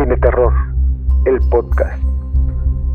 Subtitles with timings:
[0.00, 0.54] Cine Terror,
[1.26, 2.02] el podcast.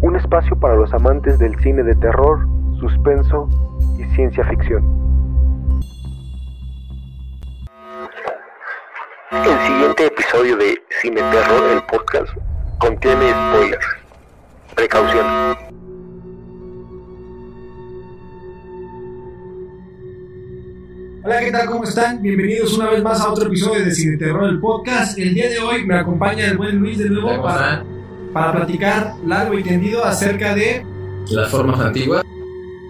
[0.01, 2.47] Un espacio para los amantes del cine de terror,
[2.79, 3.47] suspenso
[3.99, 4.83] y ciencia ficción.
[9.31, 12.35] El siguiente episodio de Cine Terror, el podcast,
[12.79, 13.85] contiene spoilers.
[14.73, 15.64] Precaución.
[21.27, 21.65] Hola, ¿qué tal?
[21.65, 22.21] ¿Cómo están?
[22.21, 25.17] Bienvenidos una vez más a otro episodio de Cine Terror, el podcast.
[25.17, 27.83] El día de hoy me acompaña el buen Luis de nuevo ¿Cómo para,
[28.31, 30.85] para platicar largo y tendido acerca de
[31.31, 32.23] Las formas antiguas.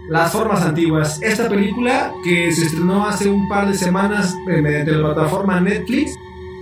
[0.10, 1.22] Las Formas Antiguas.
[1.22, 6.13] Esta película que se estrenó hace un par de semanas eh, mediante la plataforma Netflix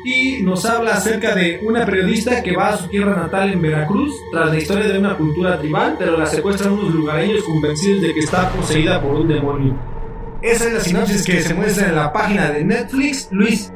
[0.05, 4.13] y nos habla acerca de una periodista que va a su tierra natal en Veracruz
[4.31, 8.19] tras la historia de una cultura tribal, pero la secuestran unos lugareños convencidos de que
[8.19, 10.02] está poseída por un demonio.
[10.43, 13.29] Esa es la sinopsis que se muestra en la página de Netflix.
[13.31, 13.71] Luis,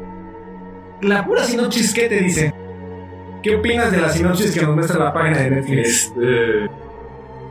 [1.01, 2.53] la pura sinopsis, ¿qué te dice?
[3.41, 5.87] ¿Qué opinas de la sinopsis que nos muestra la página de Netflix?
[6.07, 6.69] Este,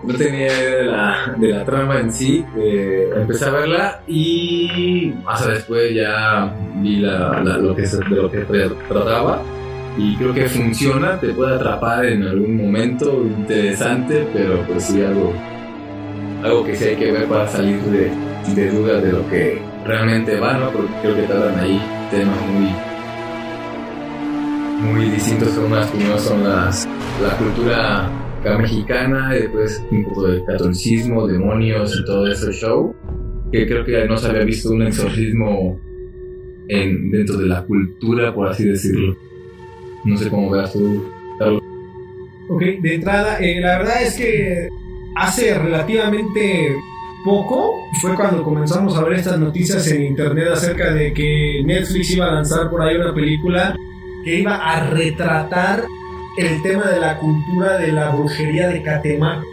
[0.05, 2.45] no tenía idea de la, de la trama en sí.
[2.59, 8.89] eh, empecé a verla y hasta después ya vi lo que de lo que tra-
[8.89, 9.43] trataba.
[9.99, 15.33] Y creo que funciona, te puede atrapar en algún momento interesante, pero pues sí algo,
[16.43, 18.11] algo que sí hay que ver para salir de,
[18.55, 20.71] de dudas de lo que realmente va, ¿no?
[20.71, 22.69] Porque creo que tratan ahí temas muy,
[24.93, 26.89] muy distintos unas primeros son las,
[27.23, 28.11] la cultura
[28.59, 32.95] mexicana y después un poco de catolicismo, demonios y todo ese show
[33.51, 35.81] que creo que no se había visto un exorcismo
[36.69, 39.17] en, dentro de la cultura por así decirlo
[40.07, 41.05] no sé cómo veas tú.
[42.49, 44.69] Ok, de entrada, eh, la verdad es que
[45.17, 46.77] hace relativamente
[47.25, 52.27] poco fue cuando comenzamos a ver estas noticias en internet acerca de que Netflix iba
[52.27, 53.75] a lanzar por ahí una película
[54.25, 55.85] que iba a retratar
[56.37, 59.47] el tema de la cultura de la brujería de Catemaco.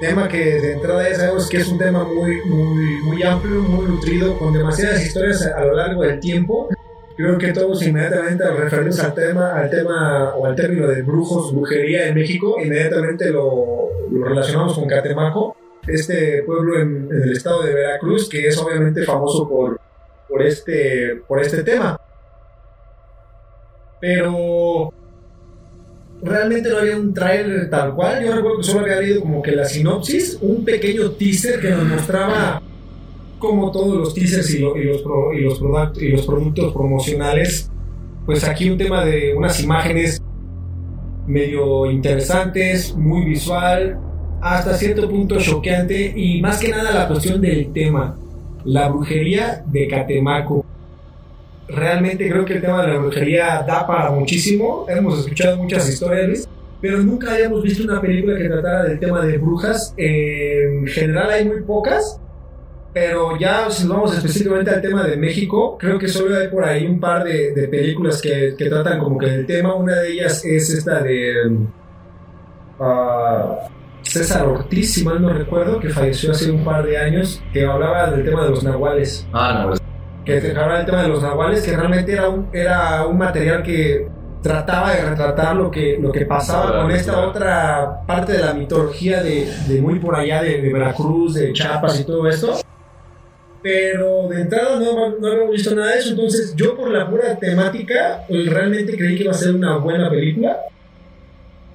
[0.00, 3.86] Tema que de entrada ya sabemos que es un tema muy, muy, muy amplio, muy
[3.86, 6.68] nutrido, con demasiadas historias a, lo largo del tiempo.
[7.16, 11.54] Creo que todos inmediatamente al referirnos al tema, al tema o al término de brujos,
[11.54, 15.56] brujería en México, inmediatamente lo, lo relacionamos con Catemaco,
[15.86, 19.80] este pueblo en, en el estado de Veracruz, que es obviamente famoso por,
[20.28, 21.98] por, este, por este tema.
[24.00, 24.92] Pero
[26.22, 28.24] realmente no había un trailer tal cual.
[28.24, 31.84] Yo recuerdo que solo había leído como que la sinopsis, un pequeño teaser que nos
[31.84, 32.62] mostraba
[33.38, 36.72] como todos los teasers y, lo- y los, pro- y, los product- y los productos
[36.72, 37.68] promocionales,
[38.24, 40.21] pues aquí un tema de unas imágenes
[41.26, 43.98] medio interesantes, muy visual,
[44.40, 48.16] hasta cierto punto choqueante y más que nada la cuestión del tema,
[48.64, 50.64] la brujería de Catemaco.
[51.68, 56.48] Realmente creo que el tema de la brujería da para muchísimo, hemos escuchado muchas historias,
[56.80, 59.94] pero nunca habíamos visto una película que tratara del tema de brujas.
[59.96, 62.20] En general hay muy pocas,
[62.92, 66.64] pero ya si nos vamos específicamente al tema de México, creo que solo hay por
[66.64, 69.74] ahí un par de, de películas que, que tratan como que del tema.
[69.74, 71.66] Una de ellas es esta de um,
[72.80, 73.60] ah,
[74.02, 78.10] César Ortiz, si mal no recuerdo, que falleció hace un par de años, que hablaba
[78.10, 79.26] del tema de los nahuales.
[79.32, 79.74] ah no
[80.24, 83.62] Que te hablaba del tema de los nahuales, que realmente era un, era un material
[83.62, 84.06] que
[84.42, 89.22] trataba de retratar lo que, lo que pasaba con esta otra parte de la mitología
[89.22, 92.58] de, de muy por allá de, de Veracruz, de Chiapas y todo esto.
[93.62, 97.38] Pero de entrada no, no habíamos visto nada de eso, entonces yo por la pura
[97.38, 100.58] temática pues, realmente creí que iba a ser una buena película.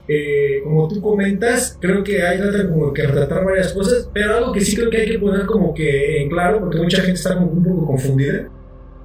[0.10, 2.40] Eh, como tú comentas, creo que hay
[2.70, 5.74] como que retratar varias cosas, pero algo que sí creo que hay que poner como
[5.74, 8.48] que en claro, porque mucha gente está como un poco confundida,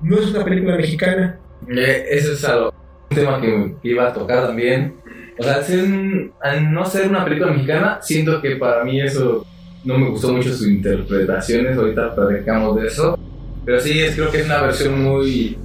[0.03, 1.41] no es una película mexicana.
[1.69, 2.73] Eh, eso es algo
[3.11, 4.97] un tema que, iba a tocar también
[5.39, 9.47] o sea un- al no ser una película mexicana siento que para mí eso
[9.85, 13.19] no me gustó mucho sus interpretaciones ahorita platicamos de eso
[13.65, 15.57] pero sí es, creo que es una versión muy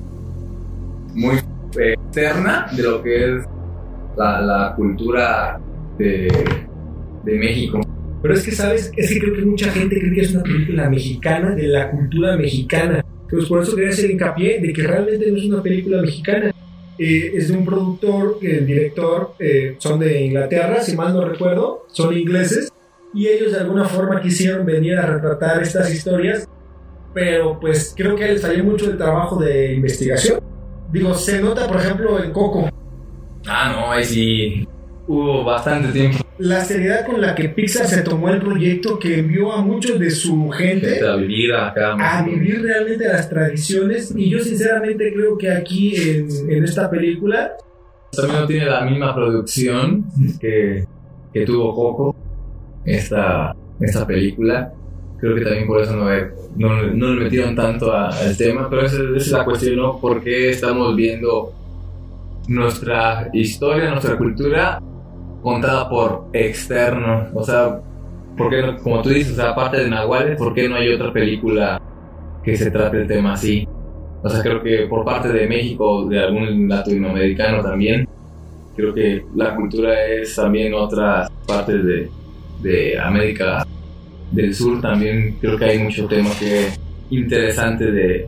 [1.14, 1.38] muy
[1.78, 3.44] externa de lo que es
[4.16, 5.60] la, la cultura
[5.98, 6.28] de,
[7.24, 7.82] de México
[8.22, 8.92] Pero es que, ¿sabes?
[8.96, 12.36] Es que creo que mucha gente cree que es una película mexicana, de la cultura
[12.38, 13.06] mexicana.
[13.30, 16.54] Pues por eso quería hacer hincapié de que realmente no es una película mexicana.
[16.98, 21.86] Eh, es de un productor, el director, eh, son de Inglaterra, si mal no recuerdo,
[21.92, 22.72] son ingleses,
[23.14, 26.48] y ellos de alguna forma quisieron venir a retratar estas historias,
[27.14, 30.40] pero pues creo que les falló mucho el trabajo de investigación.
[30.92, 32.70] Digo, se nota, por ejemplo, en Coco,
[33.48, 34.68] ah no ahí sí
[35.08, 36.18] hubo bastante tiempo.
[36.38, 40.12] La seriedad con la que Pixar se tomó el proyecto que envió a muchos de
[40.12, 45.50] su gente a vivir acá a vivir realmente las tradiciones y yo sinceramente creo que
[45.50, 47.54] aquí en, en esta película
[48.12, 50.06] también no tiene la misma producción
[50.40, 50.86] que,
[51.34, 52.16] que tuvo Coco,
[52.88, 54.74] esta, esta película.
[55.20, 56.06] Creo que también por eso no,
[56.56, 60.00] no, no le metieron tanto al tema, pero esa, es la cuestión, ¿no?
[60.00, 61.54] ¿Por qué estamos viendo
[62.48, 64.82] nuestra historia, nuestra cultura
[65.42, 67.30] contada por externos?
[67.34, 67.80] O sea,
[68.38, 71.82] ¿por qué no, como tú dices, aparte de Nahuales, ¿por qué no hay otra película
[72.44, 73.68] que se trate el tema así?
[74.24, 78.08] O sea, creo que por parte de México, de algún latinoamericano también,
[78.76, 82.10] creo que la cultura es también otras partes de,
[82.62, 83.66] de América
[84.32, 86.68] del Sur también creo que hay mucho tema que
[87.10, 88.28] interesante de,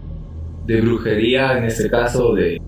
[0.65, 2.61] de brujería en este caso de,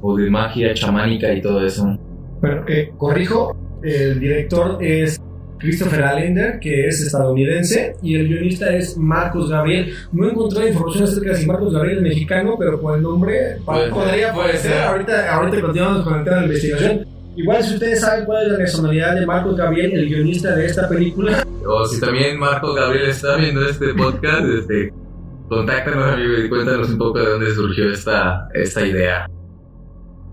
[0.00, 1.98] o de magia chamánica y todo eso.
[2.40, 5.20] Bueno, eh, corrijo, el director es
[5.58, 9.92] Christopher Allender, que es estadounidense, y el guionista es Marcos Gabriel.
[10.12, 14.32] No encontré información acerca de si Marcos Gabriel es mexicano, pero con el nombre podría
[14.32, 14.82] puede ser.
[14.82, 17.17] Ahorita, ahorita continuamos con el tema de la investigación.
[17.38, 20.88] Igual si ustedes saben cuál es la personalidad de Marcos Gabriel, el guionista de esta
[20.88, 21.46] película.
[21.64, 24.92] O si también Marcos Gabriel está viendo este podcast, este,
[25.48, 29.30] contáctanos amigo y cuéntanos un poco de dónde surgió esta, esta idea.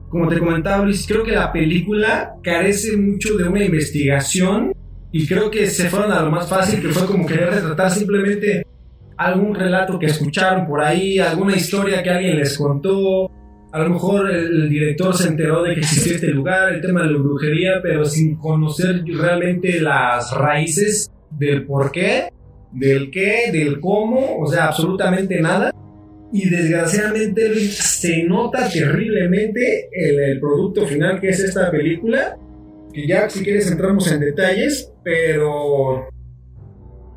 [0.10, 4.74] Como te comentaba Luis, creo que la película carece mucho de una investigación
[5.12, 8.66] y creo que se fueron a lo más fácil, que fue como querer retratar simplemente
[9.16, 13.30] algún relato que escucharon por ahí, alguna historia que alguien les contó.
[13.76, 17.12] A lo mejor el, director se enteró de que existía este lugar, el tema de
[17.12, 22.30] la brujería, pero sin conocer realmente las raíces del por qué,
[22.72, 25.72] del qué, del cómo, o sea, absolutamente nada.
[26.32, 32.38] Y desgraciadamente se nota terriblemente el, el producto final que es esta película
[32.94, 36.08] que ya si quieres entramos en detalles, pero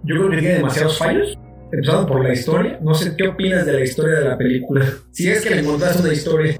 [0.02, 1.38] yo creo que tiene demasiados fallos,
[1.73, 2.79] empezando por la historia.
[2.82, 4.87] No sé qué opinas de la historia de la película.
[5.11, 6.56] Si es que le encontraste una historia.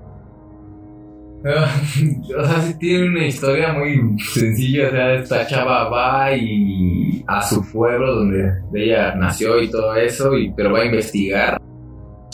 [1.45, 1.81] Ah,
[2.39, 4.89] o sea, sí tiene una historia muy sencilla.
[4.89, 10.37] O sea, esta chava va y a su pueblo donde ella nació y todo eso,
[10.37, 11.61] y, pero va a investigar.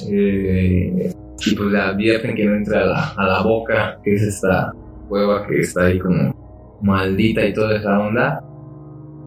[0.09, 1.13] Eh,
[1.47, 4.73] y pues le advierten que no entre a la, a la boca, que es esta
[5.09, 8.43] cueva que está ahí como maldita y toda esa onda.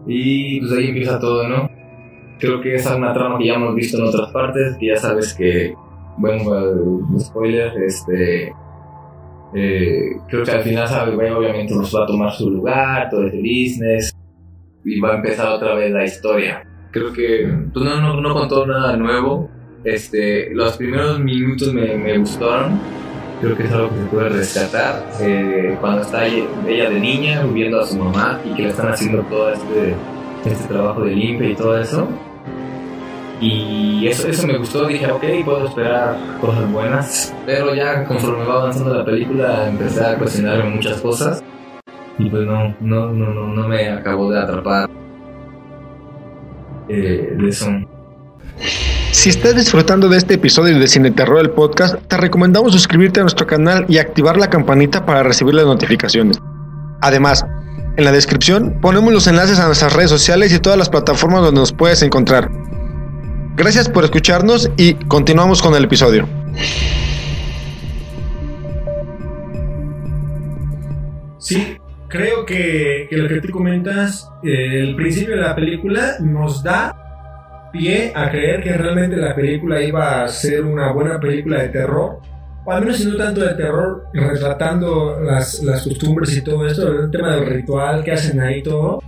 [0.06, 1.77] Y pues ahí empieza todo, ¿no?
[2.38, 5.34] Creo que es una trama que ya hemos visto en otras partes, que ya sabes
[5.34, 5.74] que,
[6.16, 8.52] bueno, spoiler, este...
[9.54, 13.38] Eh, creo que al final, sabe, obviamente nos va a tomar su lugar, todo este
[13.38, 14.14] business,
[14.84, 16.62] y va a empezar otra vez la historia.
[16.90, 19.48] Creo que pues no, contó nada nuevo.
[19.84, 22.78] Este, los primeros minutos me, me gustaron
[23.40, 27.80] creo que es algo que se puede rescatar eh, cuando está ella de niña viviendo
[27.80, 29.94] a su mamá y que le están haciendo todo este,
[30.44, 32.08] este trabajo de limpia y todo eso.
[33.40, 37.34] Y eso, eso me gustó, dije, ok, puedo esperar cosas buenas.
[37.46, 41.42] Pero ya conforme va avanzando la película empecé a cuestionarme muchas cosas.
[42.18, 44.90] Y pues no, no, no, no, no me acabó de atrapar
[46.88, 47.66] eh, de eso.
[49.12, 53.22] Si estás disfrutando de este episodio de Cine Terror el podcast, te recomendamos suscribirte a
[53.22, 56.40] nuestro canal y activar la campanita para recibir las notificaciones.
[57.00, 57.46] Además,
[57.96, 61.60] en la descripción ponemos los enlaces a nuestras redes sociales y todas las plataformas donde
[61.60, 62.50] nos puedes encontrar.
[63.58, 66.28] Gracias por escucharnos y continuamos con el episodio.
[71.38, 71.76] Sí,
[72.06, 78.12] creo que, lo que tú comentas, eh, el principio de la película nos da pie
[78.14, 82.20] a creer que realmente la película iba a ser una buena película de terror,
[82.64, 87.10] o al menos no tanto de terror, retratando las, las costumbres y todo esto, el
[87.10, 89.02] tema del ritual que hacen ahí todo.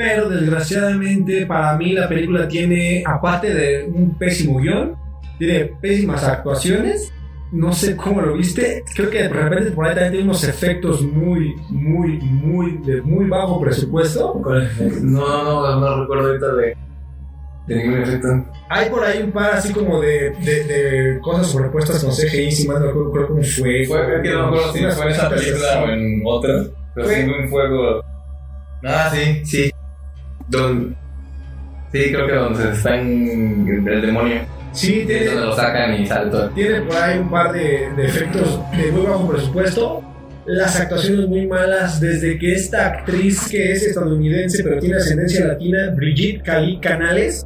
[0.00, 4.96] Pero desgraciadamente para mí la película tiene, aparte de un pésimo guion,
[5.38, 7.12] tiene pésimas actuaciones.
[7.52, 8.82] No sé cómo lo viste.
[8.94, 13.26] Creo que de repente por ahí también tiene unos efectos muy, muy, muy, de muy
[13.26, 14.40] bajo presupuesto.
[15.02, 16.76] No, no, no recuerdo ahorita de
[18.68, 22.66] hay por ahí un par así como de, de, de cosas sobrepuestas con CGI, si
[22.66, 23.84] mal no recuerdo cómo fue.
[23.84, 26.64] Fue, que no me acuerdo si fue en esa película o en otra,
[26.94, 28.02] pero sí fue un fuego.
[28.82, 29.70] Ah, sí, sí.
[30.50, 30.96] Don...
[31.92, 34.42] Sí, creo que donde está en el demonio.
[34.72, 35.26] Sí, tiene.
[35.26, 36.48] donde lo sacan y sale todo.
[36.50, 40.04] Tiene por ahí un par de, de efectos de muy bajo presupuesto.
[40.46, 45.92] Las actuaciones muy malas, desde que esta actriz que es estadounidense pero tiene ascendencia latina,
[45.94, 47.44] Brigitte Cali Canales,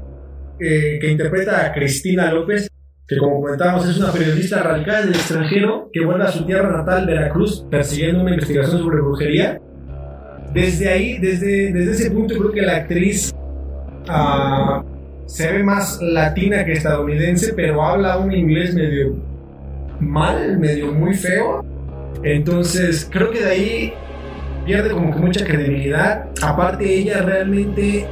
[0.58, 2.68] que interpreta a Cristina López,
[3.06, 7.06] que como comentábamos es una periodista radical del extranjero que vuelve a su tierra natal,
[7.06, 9.60] Veracruz, persiguiendo una investigación sobre brujería.
[10.54, 13.34] Desde ahí, desde, desde ese punto, creo que la actriz
[14.08, 14.82] uh,
[15.26, 19.16] se ve más latina que estadounidense, pero habla un inglés medio
[19.98, 21.64] mal, medio muy feo.
[22.22, 23.92] Entonces, creo que de ahí
[24.64, 26.26] pierde como que mucha credibilidad.
[26.40, 28.06] Aparte, ella realmente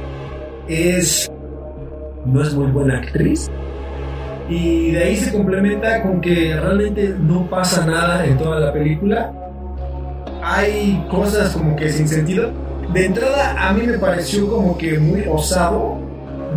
[0.67, 1.31] es.
[2.25, 3.49] no es muy buena actriz.
[4.49, 9.31] Y de ahí se complementa con que realmente no pasa nada en toda la película.
[10.43, 12.51] Hay cosas como que sin sentido.
[12.91, 15.97] De entrada, a mí me pareció como que muy osado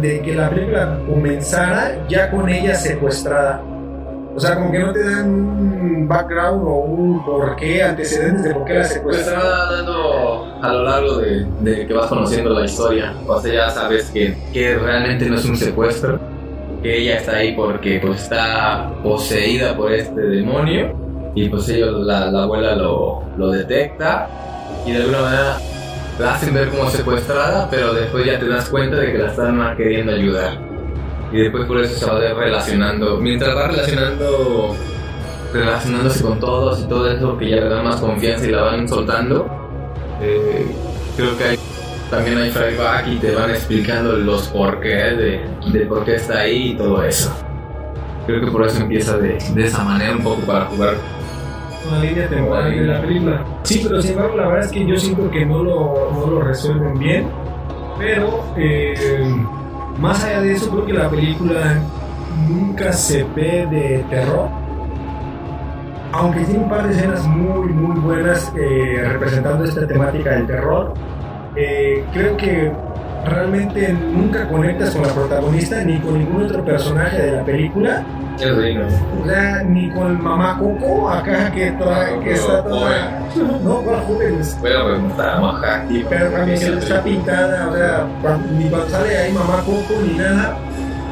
[0.00, 3.62] de que la película comenzara ya con ella secuestrada.
[4.34, 8.64] O sea, como que no te dan un background o un porqué, antecedentes de por
[8.64, 9.40] qué la Pues secuestraron.
[9.40, 13.14] te va dando a lo largo de, de que vas conociendo la historia.
[13.26, 16.18] O sea, ya sabes que, que realmente no es un secuestro,
[16.82, 21.05] que ella está ahí porque pues está poseída por este demonio
[21.36, 24.26] y pues ellos, la, la abuela lo, lo detecta
[24.86, 25.58] y de alguna manera
[26.18, 29.76] la hacen ver como secuestrada, pero después ya te das cuenta de que la están
[29.76, 30.58] queriendo ayudar.
[31.30, 33.18] Y después por eso se relacionando.
[33.18, 34.74] Mientras va relacionando,
[35.52, 38.88] relacionándose con todos y todo eso que ya le dan más confianza y la van
[38.88, 39.46] soltando,
[40.22, 40.66] eh,
[41.18, 41.58] creo que hay,
[42.10, 45.40] también hay flashback y te van explicando los porqués de,
[45.70, 47.30] de por qué está ahí y todo eso.
[48.26, 50.94] Creo que por eso empieza de esa manera un poco para jugar.
[51.88, 53.44] Una línea temporal de la película.
[53.62, 56.40] Sí, pero sin embargo, la verdad es que yo siento que no lo, no lo
[56.40, 57.26] resuelven bien.
[57.98, 58.94] Pero, eh,
[59.98, 61.80] más allá de eso, creo que la película
[62.48, 64.48] nunca se ve de terror.
[66.12, 70.94] Aunque tiene un par de escenas muy, muy buenas eh, representando esta temática del terror,
[71.56, 72.72] eh, creo que
[73.26, 78.04] realmente nunca conectas con la protagonista ni con ningún otro personaje de la película.
[78.38, 78.86] Es digno.
[79.22, 81.74] O sea, ni con mamá Coco, acá que,
[82.22, 83.20] que está toda.
[83.64, 84.56] No, con jóvenes.
[84.60, 86.04] Bueno, pues está maja aquí.
[86.08, 88.06] Pero también que está pintada, o sea,
[88.56, 90.58] ni cuando sale ahí mamá Coco ni nada,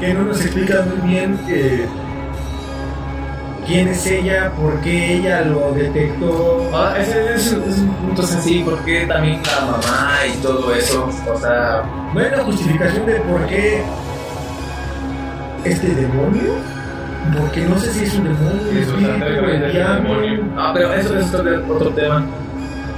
[0.00, 1.86] que no nos explica muy bien eh,
[3.66, 6.70] quién es ella, por qué ella lo detectó.
[6.72, 11.38] Ah, ese es, es un punto así, porque también la mamá y todo eso, o
[11.38, 13.82] sea, No hay una justificación de por qué
[15.64, 16.52] este demonio,
[17.38, 18.60] porque no sé si es un demonio,
[18.96, 20.08] un es diablo.
[20.10, 20.44] demonio.
[20.56, 22.24] Ah, pero eso es otro, otro tema.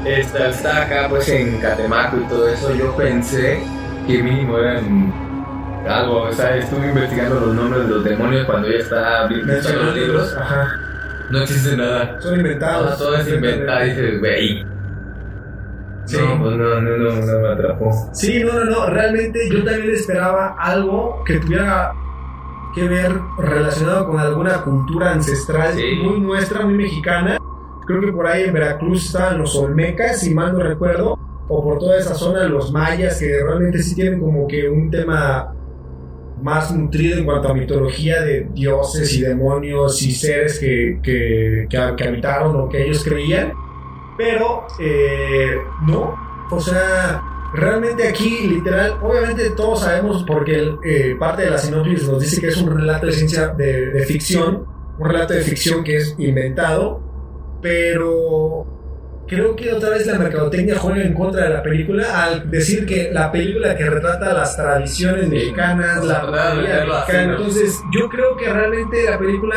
[0.05, 3.61] Está, está acá pues en Catemaco y todo eso, yo pensé
[4.07, 5.13] que mínimo eran
[5.89, 9.95] algo, o sea, estuve investigando los nombres de los demonios cuando ella está viendo los
[9.95, 10.69] libros, Ajá,
[11.31, 12.21] no existe nada.
[12.21, 12.99] son inventados.
[12.99, 14.65] Todo es inventado, dices, güey.
[16.07, 16.17] Sí.
[16.21, 18.11] No, pues no, no, no, no me atrapó.
[18.13, 18.87] Sí, no, no, no.
[18.91, 21.93] Realmente yo también esperaba algo que tuviera
[22.77, 25.97] que ver relacionado con alguna cultura ancestral Sí.
[26.05, 27.39] muy nuestra, muy mexicana.
[27.87, 31.79] Creo que por ahí en Veracruz estaban los Olmecas, si mal no recuerdo, o por
[31.81, 35.53] toda esa zona los mayas, que realmente sí tienen como que un tema
[36.47, 41.95] más nutrido en cuanto a mitología de dioses y demonios y seres que, que, que,
[41.97, 43.53] que habitaron o que ellos creían.
[44.17, 45.57] Pero, eh,
[45.89, 46.15] no,
[46.49, 52.21] o sea, realmente aquí, literal, obviamente todos sabemos porque eh, parte de la sinopsis nos
[52.21, 54.67] dice que es un relato de ciencia de, de ficción,
[55.01, 57.01] un relato de ficción que es inventado,
[57.61, 58.76] pero
[59.27, 63.11] creo que otra vez la mercadotecnia juega en contra de la película al decir que
[63.13, 67.23] la película que retrata las tradiciones mexicanas, la así, mexicana.
[67.33, 69.57] Entonces, yo creo que realmente la película,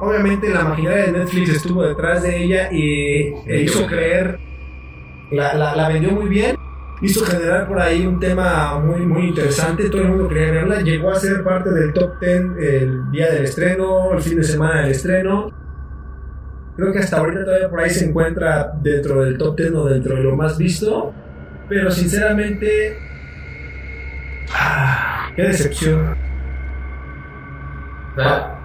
[0.00, 4.38] obviamente la maquinaria de Netflix estuvo detrás de ella y e hizo creer,
[5.30, 6.56] la, la, la vendió muy bien.
[7.00, 9.90] Hizo generar por ahí un tema muy, muy interesante.
[9.90, 10.82] Todo el mundo quería verla.
[10.82, 14.82] Llegó a ser parte del top 10 el día del estreno, el fin de semana
[14.82, 15.61] del estreno.
[16.76, 20.16] Creo que hasta ahorita todavía por ahí se encuentra dentro del top 10 o dentro
[20.16, 21.12] de lo más visto.
[21.68, 22.98] Pero sinceramente,
[24.54, 26.16] ah, qué decepción.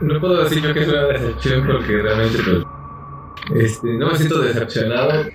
[0.02, 4.42] No puedo decir yo que es una decepción porque realmente pues, este, no me siento
[4.42, 5.26] decepcionado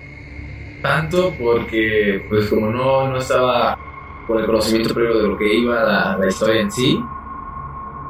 [0.83, 3.77] tanto porque pues como no, no estaba
[4.27, 6.99] con el conocimiento previo de lo que iba la historia en sí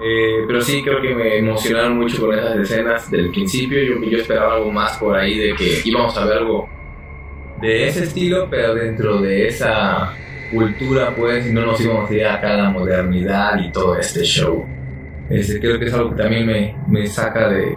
[0.02, 4.18] eh, pero sí creo que me emocionaron mucho con esas escenas del principio yo, yo
[4.18, 6.70] esperaba algo más por ahí de que íbamos a ver algo
[7.62, 10.14] de ese estilo pero dentro de esa
[10.52, 14.66] cultura pues no nos íbamos a ir acá a la modernidad y todo este show
[15.30, 17.76] este, creo que es algo que también me, me saca de,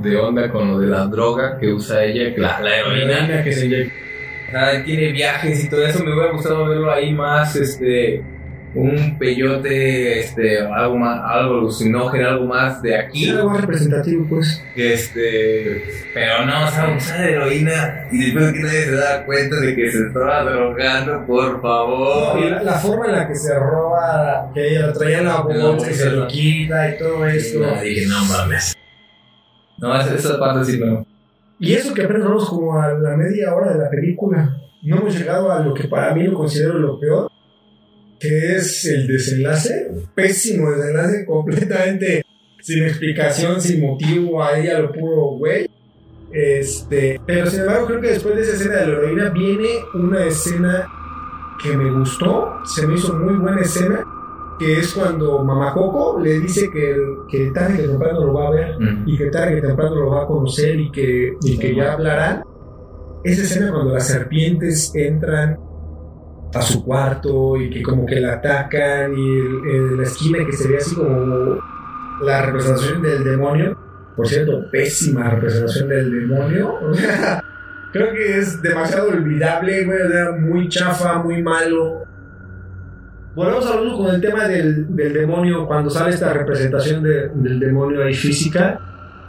[0.00, 3.42] de onda con lo de la droga que usa ella, la, la heroína.
[3.42, 3.92] que se.
[4.54, 8.22] Ah, tiene viajes y todo eso, me hubiera gustado verlo ahí más, este,
[8.74, 13.28] un peyote, este, algo más, algo alucinógeno, algo más de aquí.
[13.28, 14.62] algo más representativo, pues.
[14.76, 15.82] Este,
[16.14, 19.90] pero no, o sea, usar heroína y después que nadie se da cuenta de que
[19.90, 22.38] se estaba drogando, por favor.
[22.40, 25.40] Y la, la forma en la que se roba, que ella lo traía en la
[25.40, 27.60] bolsa y se lo quita y todo esto.
[27.60, 28.74] No, dije, no mames.
[29.78, 31.06] No, esa, esa parte sí no.
[31.58, 34.56] Y eso que apenas vamos como a la media hora de la película.
[34.82, 37.30] No hemos llegado a lo que para mí lo considero lo peor,
[38.22, 39.90] que es el desenlace.
[40.14, 42.24] Pésimo desenlace, completamente
[42.60, 45.68] sin explicación, sin motivo, a ella lo puro güey.
[46.30, 50.24] Este, pero sin embargo, creo que después de esa escena de la heroína viene una
[50.24, 50.88] escena
[51.62, 54.04] que me gustó, se me hizo muy buena escena,
[54.58, 56.96] que es cuando Mamá Coco le dice que,
[57.28, 59.08] que tarde que temprano lo va a ver Mm.
[59.08, 62.44] y que tarde que temprano lo va a conocer y que, y que ya hablarán.
[63.24, 65.58] Esa escena cuando las serpientes entran
[66.54, 70.68] a su cuarto y que como que la atacan y el- la esquina que se
[70.68, 71.58] ve así como
[72.22, 73.78] la representación del demonio.
[74.16, 76.74] Por cierto, pésima representación del demonio.
[77.92, 79.86] Creo que es demasiado olvidable,
[80.40, 82.02] muy chafa, muy malo.
[83.34, 87.58] Volvemos a hablar con el tema del, del demonio, cuando sale esta representación de- del
[87.58, 88.78] demonio ahí física.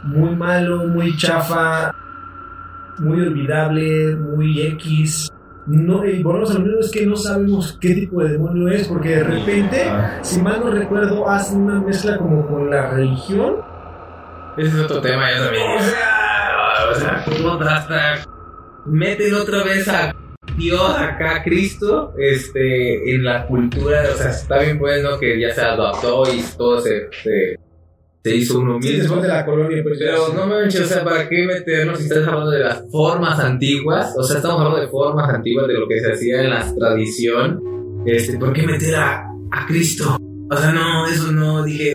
[0.02, 1.94] Muy malo, muy chafa,
[2.98, 5.30] muy olvidable, muy X.
[5.66, 8.86] No, y volvemos a lo mismo, es que no sabemos qué tipo de demonio es,
[8.86, 13.56] porque de repente, Ah, si mal no recuerdo, hacen una mezcla como con la religión.
[14.58, 15.64] ese es otro tema, ya también.
[15.78, 18.24] O sea, O sea, hasta
[18.84, 20.14] meten otra vez a
[20.56, 25.62] Dios acá, Cristo, este, en la cultura, o sea, está bien bueno que ya se
[25.62, 27.58] adaptó y todo se, se,
[28.24, 29.02] se hizo uno sí, mismo.
[29.02, 30.32] después de la colonia, pues Pero sí.
[30.34, 34.14] no manches, o sea, ¿para qué meternos si estás hablando de las formas antiguas?
[34.16, 37.60] O sea, estamos hablando de formas antiguas, de lo que se hacía en la tradición.
[38.06, 40.16] Este, ¿por qué meter a, a Cristo?
[40.50, 41.92] O sea, no, eso no, dije.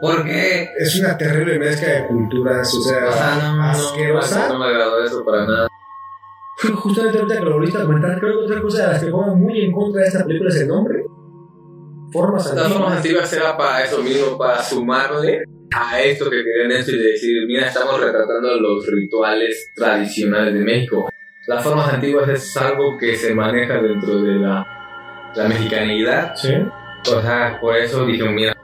[0.00, 0.68] ¿Por qué?
[0.78, 4.48] Es una terrible mezcla de culturas, o sea, O sea, no, no, asquerosa.
[4.48, 5.68] no me agradó eso para nada.
[6.74, 9.40] Justamente ahorita que lo volviste a comentar, creo que otra cosa de las que juegan
[9.40, 11.04] muy en contra de esta película es el nombre.
[12.12, 12.96] Formas Las formas antiguas.
[12.96, 17.68] antiguas era para eso mismo, para sumarle a esto que querían esto y decir, mira,
[17.68, 21.08] estamos retratando los rituales tradicionales de México.
[21.46, 24.66] Las formas antiguas es algo que se maneja dentro de la,
[25.34, 26.34] la mexicanidad.
[26.36, 26.54] Sí.
[27.12, 28.56] O sea, por eso dije, mira,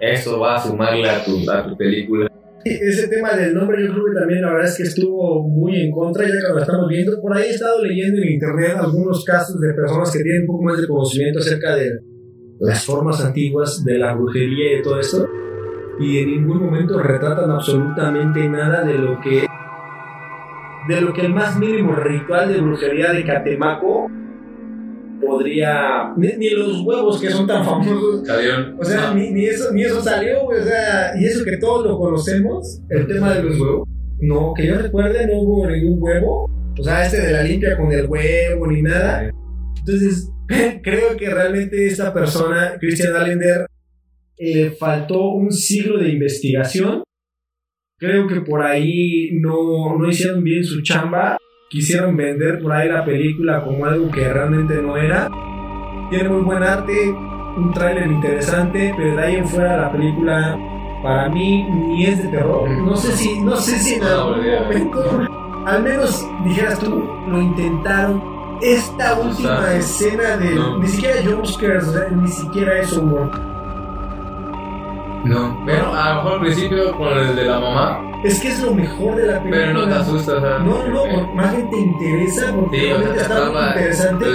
[0.00, 2.30] esto va a sumarle a tu, a tu película.
[2.64, 5.90] Ese tema del nombre yo creo que también la verdad es que estuvo muy en
[5.92, 7.20] contra, ya que lo estamos viendo.
[7.20, 10.64] Por ahí he estado leyendo en internet algunos casos de personas que tienen un poco
[10.64, 11.92] más de conocimiento acerca de
[12.60, 15.26] las formas antiguas de la brujería y de todo esto.
[15.98, 19.46] Y en ningún momento retratan absolutamente nada de lo que
[20.88, 24.08] de lo que el más mínimo ritual de brujería de Catemaco
[25.20, 28.22] podría ni, ni los huevos que son tan famosos
[28.78, 30.44] o sea, ni, ni eso, ni eso salió.
[30.44, 33.88] O sea, y eso que todos lo conocemos, el tema de los huevos.
[34.20, 36.50] No, que yo recuerde, no hubo ningún huevo.
[36.78, 39.30] O sea, este de la limpia con el huevo ni nada.
[39.78, 40.30] Entonces,
[40.82, 43.66] creo que realmente esta persona, Christian Allender,
[44.38, 47.02] le faltó un siglo de investigación.
[47.98, 51.38] Creo que por ahí no, no hicieron bien su chamba.
[51.70, 55.28] Quisieron vender por ahí la película como algo que realmente no era.
[56.10, 56.92] Tiene muy buen arte,
[57.56, 60.56] un tráiler interesante, pero de ahí en fuera la película
[61.02, 62.68] para mí ni es de terror.
[62.68, 65.26] No sé si, no sé si en algún momento,
[65.66, 68.35] al menos dijeras tú, lo intentaron.
[68.62, 70.78] Esta última escena de no.
[70.78, 73.30] ni siquiera jumpscares, o sea, ni siquiera es humor.
[75.24, 75.54] No.
[75.64, 78.72] Bueno, a lo mejor al principio con el de la mamá, Es que es lo
[78.72, 79.56] mejor de la película.
[79.66, 80.58] pero no te asustas, o sea.
[80.60, 84.26] No, no, más bien te interesa porque Sí, realmente te está muy interesante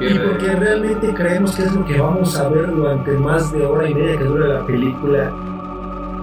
[0.00, 3.88] y porque realmente creemos que es lo que vamos a ver durante más de hora
[3.88, 5.30] y media que dura la película.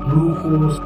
[0.07, 0.81] Brujos,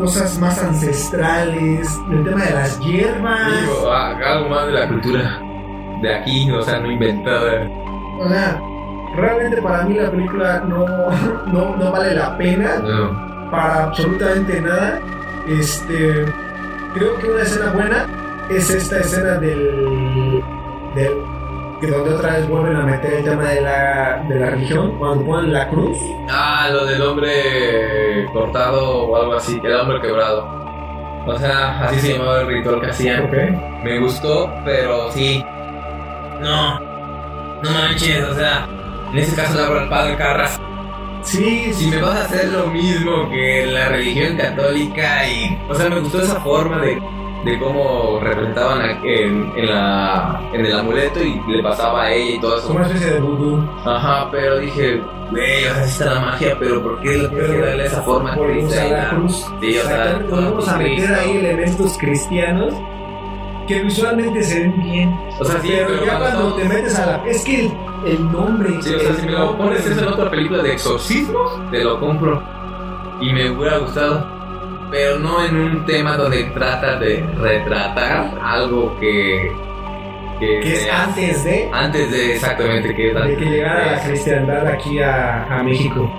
[0.00, 3.60] cosas más ancestrales, el tema de las hierbas.
[3.60, 5.42] Digo, ah, algo más de la cultura
[6.00, 7.68] de aquí, o sea, no inventada.
[8.18, 8.58] O sea,
[9.14, 10.86] realmente para mí la película no,
[11.52, 12.76] no, no vale la pena.
[12.78, 13.50] No.
[13.50, 15.00] para absolutamente nada.
[15.46, 16.24] Este,
[16.94, 18.06] creo que una escena buena
[18.48, 20.42] es esta escena del,
[20.94, 21.12] del
[21.80, 25.24] que donde otra vez vuelven a meter el tema de la, de la religión cuando
[25.24, 25.96] ponen la cruz.
[26.28, 30.60] Ah, lo del hombre cortado o algo así, el hombre quebrado.
[31.26, 33.24] O sea, así se llamaba el ritual que hacían.
[33.24, 33.82] Ok.
[33.82, 35.44] Me gustó, pero sí.
[36.40, 38.66] No, no manches, o sea,
[39.12, 40.60] en ese caso le abro el padre Carras.
[41.22, 45.58] Sí, Si me vas a hacer lo mismo que la religión católica y.
[45.68, 46.98] O sea, me gustó esa forma de,
[47.44, 52.40] de cómo representaban en, en, la, en el amuleto y le pasaba a ella y
[52.40, 52.66] todo eso.
[52.66, 53.64] Como una especie de vudú.
[53.84, 55.00] Ajá, pero dije,
[55.30, 59.08] güey, o sea, está la magia, pero ¿por qué tienes que darle esa forma cristiana?
[59.10, 59.46] cruz.
[59.60, 62.74] Sí, o sea, volvemos a meter ahí elementos cristianos
[63.66, 65.18] que visualmente se ven bien.
[65.38, 67.24] O sea, sí, pero, pero ya cuando estamos- te metes a la.
[67.26, 67.72] Es que el,
[68.04, 68.82] el nombre.
[68.82, 71.98] Sí, o sea, si me lo pones eso en otra película de exorcismos, te lo
[72.00, 72.42] compro.
[73.20, 74.39] Y me hubiera gustado.
[74.90, 79.52] Pero no en un tema donde trata de retratar algo que
[80.40, 85.44] que, es antes de antes de exactamente que, de que llegara la cristiandad aquí a,
[85.44, 86.10] a México.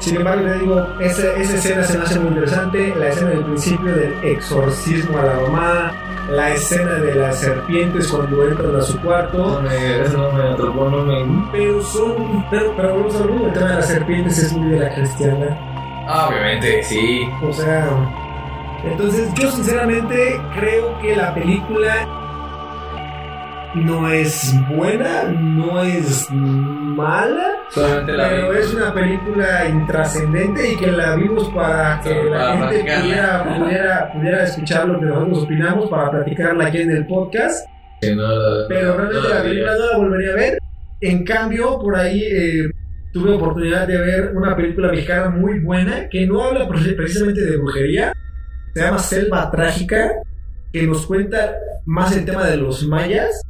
[0.00, 2.94] Sin embargo, le digo, esa, esa escena se me hace muy interesante.
[2.96, 5.92] La escena del principio del exorcismo a la mamá,
[6.30, 9.38] la escena de las serpientes cuando entran a su cuarto.
[9.38, 11.48] No me, eso no me atrapó, no me.
[11.52, 12.46] Pero son.
[12.50, 15.69] Pero, pero vamos a ver, el tema de las serpientes es muy de la cristiana.
[16.12, 17.22] Ah, obviamente, sí.
[17.42, 17.88] O sea.
[18.84, 22.08] Entonces, yo sinceramente creo que la película
[23.74, 28.58] no es buena, no es mala, Solamente la pero vi.
[28.58, 34.42] es una película intrascendente y que la vimos para que la gente pudiera, pudiera, pudiera
[34.44, 37.64] escuchar lo que nosotros opinamos para platicarla aquí en el podcast.
[38.00, 40.58] Que no la- Pero realmente no la película no la volvería a ver.
[41.02, 42.70] En cambio, por ahí eh,
[43.12, 47.56] tuve oportunidad de ver una película mexicana muy buena que no habla pre- precisamente de
[47.56, 48.12] brujería.
[48.74, 50.12] Se llama Selva Trágica,
[50.72, 53.42] que nos cuenta más el tema de los mayas,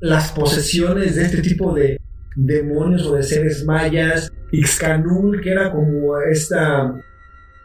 [0.00, 2.00] las posesiones de este tipo de
[2.34, 4.32] demonios o de seres mayas.
[4.50, 6.94] Ixcanul, que era como esta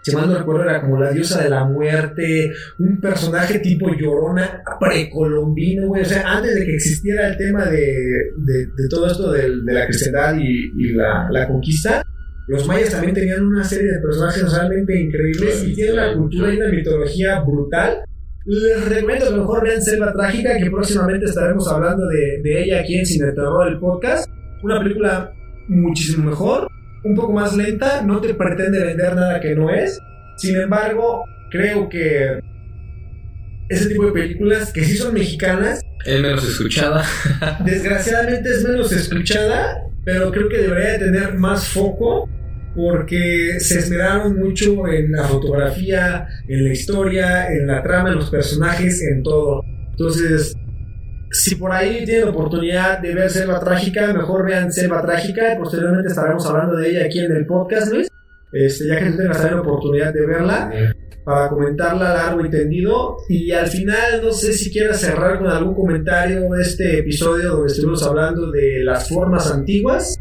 [0.03, 4.61] si mal no recuerdo, era como la diosa de la muerte, un personaje tipo llorona
[4.79, 6.01] precolombino, güey.
[6.01, 7.77] O sea, antes de que existiera el tema de,
[8.37, 12.03] de, de todo esto del- de, la cristiandad y, y la, la conquista,
[12.47, 16.57] los mayas también tenían una serie de personajes realmente increíbles y tienen una cultura y
[16.57, 18.03] una mitología brutal.
[18.45, 22.95] Les recomiendo que mejor vean Selva Trágica, que próximamente estaremos hablando de, de ella aquí
[22.99, 24.29] en Cine Terror, el podcast.
[24.61, 25.31] Una película
[25.69, 26.67] muchísimo mejor,
[27.03, 29.99] un poco más lenta, no te pretende vender nada que no es.
[30.37, 32.39] Sin embargo, creo que
[33.69, 37.03] ese tipo de películas que sí son mexicanas, Es menos escuchada.
[37.65, 42.29] desgraciadamente es menos escuchada, pero creo que debería de tener más foco
[42.75, 48.29] porque se esmeraron mucho en la fotografía, en la historia, en la trama, en los
[48.29, 49.63] personajes, en todo.
[49.91, 50.55] Entonces,
[51.33, 55.57] si por ahí tienen oportunidad de ver Selva Trágica, mejor vean Selva Trágica.
[55.57, 58.07] Posteriormente estaremos hablando de ella aquí en el podcast, Luis.
[58.51, 60.71] Este, ya que tú tengas la oportunidad de verla
[61.25, 63.17] para comentarla largo y tendido.
[63.29, 67.71] Y al final, no sé si quieras cerrar con algún comentario de este episodio donde
[67.71, 70.15] estuvimos hablando de las formas antiguas.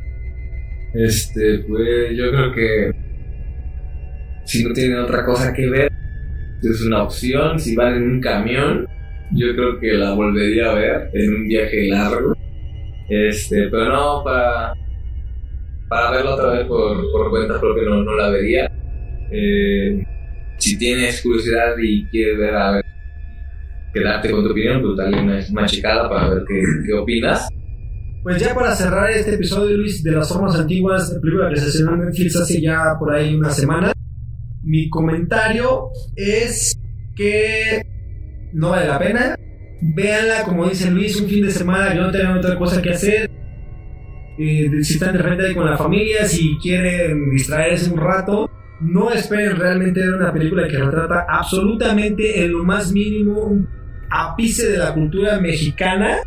[0.94, 2.92] Este, pues yo creo que
[4.46, 5.92] si no tienen otra cosa que ver,
[6.62, 7.58] es una opción.
[7.58, 8.88] Si van en un camión,
[9.34, 12.34] yo creo que la volvería a ver en un viaje largo.
[13.08, 14.74] Este, pero no para,
[15.88, 18.70] para verla otra vez por, por cuenta propia, no, no la vería.
[19.30, 20.04] Eh,
[20.58, 22.84] si tienes curiosidad y quieres ver a ver,
[23.92, 27.48] quedarte con tu opinión, pues dale una, una checada para ver qué, qué opinas.
[28.22, 31.94] Pues ya para cerrar este episodio, Luis, de las formas antiguas, película que se estrenó
[31.94, 33.92] en Netflix hace ya por ahí una semana,
[34.62, 36.78] mi comentario es
[37.16, 37.91] que
[38.52, 39.36] no vale la pena.
[39.80, 43.30] Véanla, como dice Luis, un fin de semana que no tengan otra cosa que hacer.
[44.36, 50.00] Si están de repente con la familia, si quieren distraerse un rato, no esperen realmente
[50.00, 53.68] ver una película que retrata absolutamente en lo más mínimo un
[54.10, 56.18] ápice de la cultura mexicana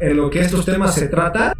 [0.00, 1.54] en lo que estos temas se trata.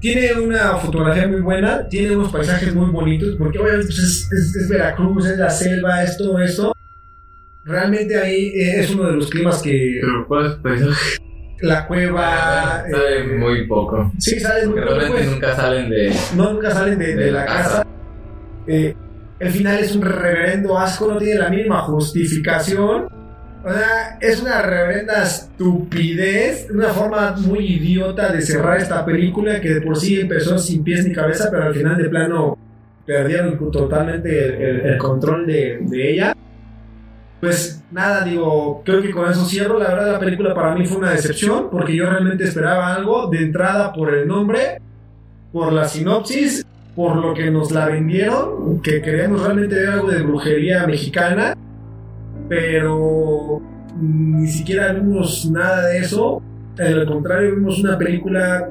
[0.00, 4.56] Tiene una fotografía muy buena, tiene unos paisajes muy bonitos, porque obviamente pues, es, es-
[4.56, 6.72] es Veracruz, es la selva, es todo esto.
[7.66, 11.18] Realmente ahí eh, es uno de los climas que Pero, ¿cuál paisaje?
[11.60, 12.84] la cueva...
[12.90, 14.12] Sale eh, muy poco.
[14.18, 16.12] Sí, salen muy Porque realmente pues, nunca salen de.
[16.36, 17.68] no, nunca salen de, de de la la casa.
[17.70, 17.86] casa.
[18.68, 18.94] Eh,
[19.38, 23.08] el final es un reverendo asco, no tiene la mínima justificación.
[23.64, 29.74] O sea, es una reverenda estupidez, una forma muy idiota de cerrar esta película que
[29.74, 32.56] de por sí empezó sin pies ni cabeza, pero al final de plano
[33.04, 36.32] perdieron totalmente el, el- el control de, de ella.
[37.46, 39.78] Pues nada, digo, creo que con eso cierro.
[39.78, 43.38] La verdad, la película para mí fue una decepción porque yo realmente esperaba algo de
[43.38, 44.80] entrada por el nombre,
[45.52, 50.22] por la sinopsis, por lo que nos la vendieron, que queríamos realmente ver algo de
[50.22, 51.56] brujería mexicana,
[52.48, 53.62] pero
[54.00, 56.42] ni siquiera vimos nada de eso.
[56.76, 58.68] Al contrario, vimos una película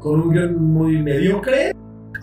[0.00, 1.72] con un guion muy mediocre,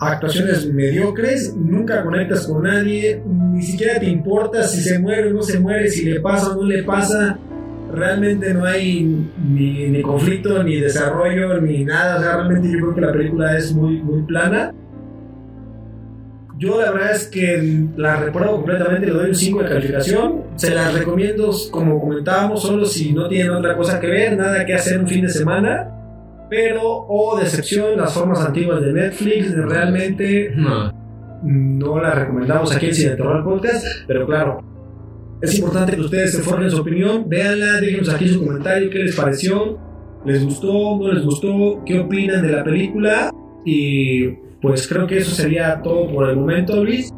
[0.00, 5.42] actuaciones mediocres, nunca conectas con nadie, ni siquiera te importa si se muere o no
[5.42, 7.38] se muere, si le pasa o no le pasa.
[7.92, 9.04] Realmente no hay
[9.48, 12.16] ni, ni conflicto, ni desarrollo, ni nada.
[12.16, 14.72] O sea, realmente yo creo que la película es muy, muy plana.
[16.58, 20.42] Yo la verdad es que la recuerdo completamente, le doy un 5 de calificación.
[20.56, 24.74] Se las recomiendo, como comentábamos, solo si no tienen otra cosa que ver, nada que
[24.74, 25.90] hacer un fin de semana.
[26.50, 30.92] Pero, oh decepción, las formas antiguas de Netflix, realmente No.
[31.42, 34.60] no la recomendamos aquí en Cine Terror Podcast, pero claro,
[35.40, 39.16] es importante que ustedes se formen su opinión, véanla, déjenos aquí su comentario, qué les
[39.16, 39.78] pareció,
[40.24, 43.30] les gustó, no les gustó, qué opinan de la película
[43.64, 44.28] y
[44.62, 47.10] pues creo que eso sería todo por el momento, Luis.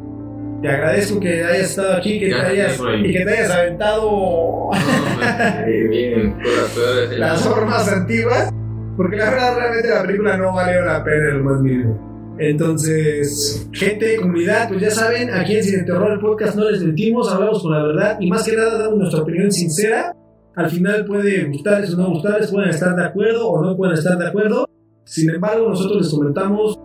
[0.61, 4.69] Te agradezco que hayas estado aquí que te hayas, y que te hayas aventado
[7.17, 8.49] las formas antiguas,
[8.97, 12.35] porque la verdad realmente la película no valió la pena lo más mínimo.
[12.39, 17.31] Entonces, gente, comunidad, pues ya saben, aquí en Cine Terror el podcast no les mentimos,
[17.31, 20.13] hablamos con la verdad y más que nada damos nuestra opinión sincera.
[20.55, 24.17] Al final puede gustarles o no gustarles, pueden estar de acuerdo o no pueden estar
[24.17, 24.67] de acuerdo.
[25.05, 26.79] Sin embargo, nosotros les comentamos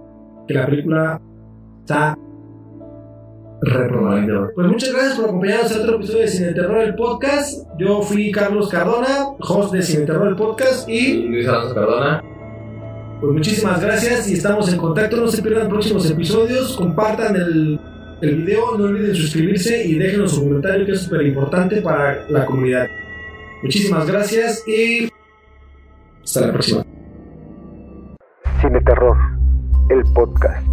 [0.46, 1.20] que la película
[1.80, 2.16] está
[3.62, 4.50] reprobada.
[4.54, 7.66] Pues muchas gracias por acompañarnos en otro episodio de Cine Terror el podcast.
[7.78, 12.22] Yo fui Carlos Cardona, host de Cine Terror el podcast y Luis Alonso Cardona.
[13.20, 15.16] Pues muchísimas gracias y estamos en contacto.
[15.16, 16.76] No se pierdan próximos episodios.
[16.76, 17.80] Compartan el,
[18.20, 22.44] el video, no olviden suscribirse y déjenos su comentario que es súper importante para la
[22.44, 22.88] comunidad.
[23.62, 25.08] Muchísimas gracias y
[26.24, 26.84] hasta la próxima.
[28.60, 29.16] Cine Terror,
[29.90, 30.71] el podcast.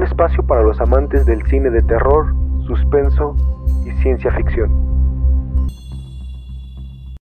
[0.00, 2.34] Un espacio para los amantes del cine de terror,
[2.66, 3.36] suspenso
[3.84, 4.89] y ciencia ficción.